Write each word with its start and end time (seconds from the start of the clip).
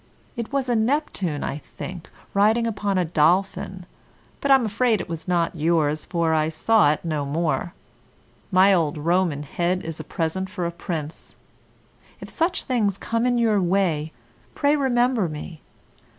It 0.35 0.51
was 0.51 0.67
a 0.67 0.75
Neptune, 0.75 1.43
I 1.43 1.59
think, 1.59 2.09
riding 2.33 2.65
upon 2.65 2.97
a 2.97 3.05
dolphin; 3.05 3.85
but 4.39 4.49
I'm 4.49 4.65
afraid 4.65 4.99
it 4.99 5.07
was 5.07 5.27
not 5.27 5.55
yours, 5.55 6.05
for 6.07 6.33
I 6.33 6.49
saw 6.49 6.91
it 6.91 7.05
no 7.05 7.23
more. 7.23 7.75
My 8.51 8.73
old 8.73 8.97
Roman 8.97 9.43
head 9.43 9.83
is 9.85 9.99
a 9.99 10.03
present 10.03 10.49
for 10.49 10.65
a 10.65 10.71
prince. 10.71 11.35
If 12.19 12.31
such 12.31 12.63
things 12.63 12.97
come 12.97 13.27
in 13.27 13.37
your 13.37 13.61
way, 13.61 14.11
pray 14.55 14.75
remember 14.75 15.29
me. 15.29 15.61